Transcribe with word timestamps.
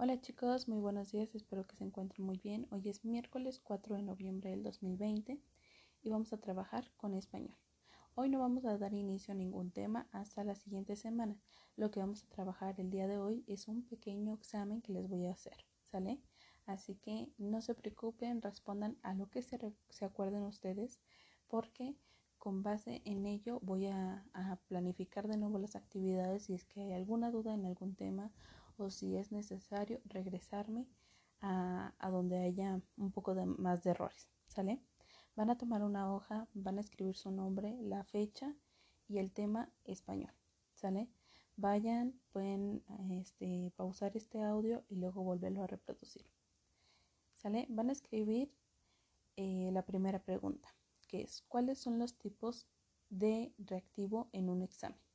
Hola 0.00 0.20
chicos, 0.20 0.68
muy 0.68 0.78
buenos 0.78 1.10
días, 1.10 1.34
espero 1.34 1.66
que 1.66 1.74
se 1.74 1.82
encuentren 1.82 2.24
muy 2.24 2.38
bien. 2.38 2.68
Hoy 2.70 2.88
es 2.88 3.04
miércoles 3.04 3.58
4 3.58 3.96
de 3.96 4.02
noviembre 4.02 4.50
del 4.50 4.62
2020 4.62 5.40
y 6.02 6.08
vamos 6.08 6.32
a 6.32 6.36
trabajar 6.36 6.92
con 6.96 7.14
español. 7.14 7.56
Hoy 8.14 8.28
no 8.28 8.38
vamos 8.38 8.64
a 8.64 8.78
dar 8.78 8.94
inicio 8.94 9.32
a 9.32 9.36
ningún 9.36 9.72
tema 9.72 10.06
hasta 10.12 10.44
la 10.44 10.54
siguiente 10.54 10.94
semana. 10.94 11.36
Lo 11.74 11.90
que 11.90 11.98
vamos 11.98 12.22
a 12.22 12.28
trabajar 12.28 12.78
el 12.78 12.90
día 12.90 13.08
de 13.08 13.18
hoy 13.18 13.42
es 13.48 13.66
un 13.66 13.82
pequeño 13.82 14.34
examen 14.34 14.82
que 14.82 14.92
les 14.92 15.08
voy 15.08 15.26
a 15.26 15.32
hacer, 15.32 15.66
¿sale? 15.82 16.20
Así 16.64 16.94
que 16.94 17.28
no 17.36 17.60
se 17.60 17.74
preocupen, 17.74 18.40
respondan 18.40 18.98
a 19.02 19.14
lo 19.14 19.28
que 19.28 19.42
se, 19.42 19.58
se 19.88 20.04
acuerden 20.04 20.44
ustedes 20.44 21.00
porque 21.48 21.96
con 22.38 22.62
base 22.62 23.02
en 23.04 23.26
ello 23.26 23.58
voy 23.64 23.86
a, 23.86 24.24
a 24.32 24.60
planificar 24.68 25.26
de 25.26 25.38
nuevo 25.38 25.58
las 25.58 25.74
actividades 25.74 26.44
si 26.44 26.54
es 26.54 26.64
que 26.64 26.82
hay 26.82 26.92
alguna 26.92 27.32
duda 27.32 27.52
en 27.52 27.66
algún 27.66 27.96
tema 27.96 28.30
o 28.78 28.90
si 28.90 29.16
es 29.16 29.32
necesario 29.32 30.00
regresarme 30.04 30.86
a, 31.40 31.92
donde 32.10 32.38
haya 32.38 32.80
un 32.96 33.12
poco 33.12 33.34
de, 33.34 33.46
más 33.46 33.82
de 33.82 33.90
errores, 33.90 34.28
¿sale? 34.46 34.80
Van 35.36 35.50
a 35.50 35.58
tomar 35.58 35.82
una 35.82 36.12
hoja, 36.12 36.48
van 36.54 36.78
a 36.78 36.80
escribir 36.80 37.16
su 37.16 37.30
nombre, 37.30 37.76
la 37.82 38.04
fecha 38.04 38.54
y 39.06 39.18
el 39.18 39.32
tema 39.32 39.70
español, 39.84 40.32
¿sale? 40.74 41.08
Vayan, 41.56 42.20
pueden 42.32 42.82
este, 43.10 43.72
pausar 43.76 44.16
este 44.16 44.42
audio 44.42 44.84
y 44.88 44.96
luego 44.96 45.22
volverlo 45.22 45.62
a 45.62 45.66
reproducir, 45.66 46.26
¿sale? 47.34 47.66
Van 47.68 47.90
a 47.90 47.92
escribir 47.92 48.52
eh, 49.36 49.70
la 49.72 49.84
primera 49.84 50.18
pregunta, 50.20 50.68
que 51.06 51.22
es, 51.22 51.42
¿cuáles 51.48 51.78
son 51.78 51.98
los 51.98 52.16
tipos 52.18 52.68
de 53.08 53.52
reactivo 53.58 54.28
en 54.32 54.50
un 54.50 54.62
examen? 54.62 55.07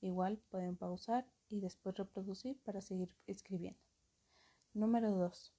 Igual 0.00 0.38
pueden 0.50 0.76
pausar 0.76 1.26
y 1.48 1.60
después 1.60 1.96
reproducir 1.96 2.58
para 2.62 2.80
seguir 2.80 3.14
escribiendo. 3.26 3.80
Número 4.72 5.10
2. 5.10 5.52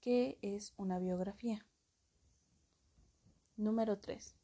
¿Qué 0.00 0.38
es 0.42 0.72
una 0.76 0.98
biografía? 0.98 1.66
Número 3.56 3.98
3. 3.98 4.36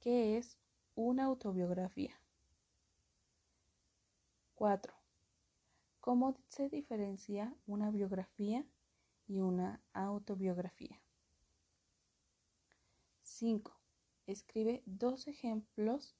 ¿Qué 0.00 0.38
es 0.38 0.58
una 0.96 1.24
autobiografía? 1.24 2.20
4. 4.56 4.92
¿Cómo 6.00 6.36
se 6.48 6.68
diferencia 6.68 7.54
una 7.66 7.90
biografía 7.90 8.66
y 9.28 9.38
una 9.38 9.80
autobiografía? 9.92 11.00
5. 13.22 13.72
Escribe 14.26 14.82
dos 14.86 15.28
ejemplos 15.28 16.16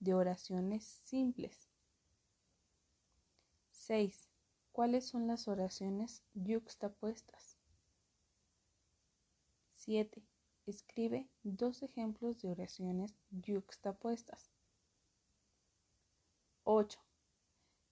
de 0.00 0.14
oraciones 0.14 1.00
simples. 1.04 1.68
6. 3.70 4.28
¿Cuáles 4.72 5.06
son 5.06 5.26
las 5.26 5.46
oraciones 5.48 6.22
yuxtapuestas? 6.34 7.58
7. 9.70 10.22
Escribe 10.66 11.28
dos 11.42 11.82
ejemplos 11.82 12.40
de 12.40 12.50
oraciones 12.50 13.14
yuxtapuestas. 13.30 14.50
8. 16.64 17.00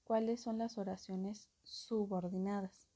¿Cuáles 0.05 0.41
son 0.41 0.59
las 0.59 0.79
oraciones 0.79 1.49
subordinadas? 1.63 2.89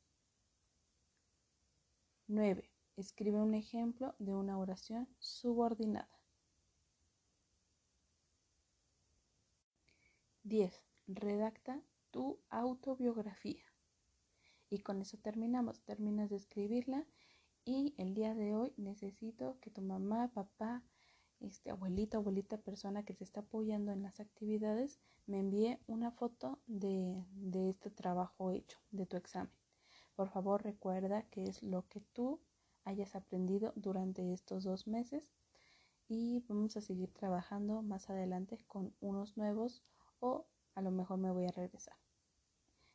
9. 2.29 2.71
Escribe 2.97 3.41
un 3.41 3.55
ejemplo 3.55 4.15
de 4.19 4.35
una 4.35 4.59
oración 4.59 5.09
subordinada. 5.19 6.22
10. 10.45 10.85
Redacta 11.07 11.81
tu 12.11 12.41
autobiografía. 12.51 13.62
Y 14.69 14.81
con 14.81 15.01
eso 15.01 15.19
terminamos. 15.19 15.83
Terminas 15.83 16.31
de 16.31 16.37
escribirla 16.37 17.07
y 17.65 17.95
el 17.97 18.15
día 18.15 18.34
de 18.34 18.55
hoy 18.55 18.75
necesito 18.77 19.59
que 19.61 19.71
tu 19.71 19.83
mamá, 19.83 20.33
papá, 20.34 20.83
este 21.39 21.71
abuelita, 21.71 22.16
abuelita, 22.16 22.59
persona 22.59 23.05
que 23.05 23.15
te 23.15 23.22
está 23.22 23.41
apoyando 23.41 23.93
en 23.93 24.03
las 24.03 24.19
actividades, 24.19 24.99
me 25.27 25.39
envíe 25.39 25.78
una 25.87 26.11
foto 26.11 26.61
de, 26.66 27.25
de 27.34 27.71
este 27.71 27.91
trabajo 27.91 28.50
hecho, 28.50 28.78
de 28.91 29.06
tu 29.06 29.16
examen. 29.16 29.53
Por 30.16 30.28
favor, 30.28 30.62
recuerda 30.65 31.22
que 31.31 31.45
es 31.45 31.62
lo 31.62 31.87
que 31.89 32.00
tú 32.00 32.41
hayas 32.84 33.15
aprendido 33.15 33.72
durante 33.77 34.33
estos 34.33 34.65
dos 34.65 34.89
meses 34.89 35.31
y 36.09 36.41
vamos 36.49 36.77
a 36.77 36.81
seguir 36.81 37.12
trabajando 37.12 37.83
más 37.83 38.11
adelante 38.11 38.59
con 38.66 38.95
unos 39.00 39.37
nuevos 39.37 39.84
o 40.22 40.47
a 40.77 40.81
lo 40.81 40.91
mejor 40.93 41.19
me 41.19 41.33
voy 41.33 41.47
a 41.47 41.50
regresar. 41.50 41.97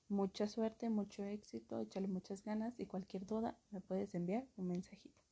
Mucha 0.08 0.48
suerte, 0.48 0.90
mucho 0.90 1.24
éxito, 1.26 1.80
échale 1.82 2.08
muchas 2.08 2.42
ganas 2.42 2.80
y 2.80 2.86
cualquier 2.86 3.26
duda 3.26 3.58
me 3.70 3.82
puedes 3.82 4.16
enviar 4.16 4.48
un 4.56 4.70
mensajito. 4.70 5.27